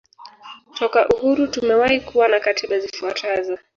[0.75, 3.57] Toka uhuru tumewahi kuwa na katiba zifuatazo